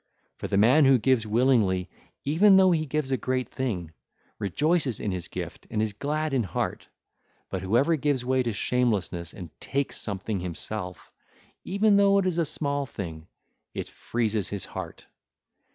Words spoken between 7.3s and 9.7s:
but whoever gives way to shamelessness and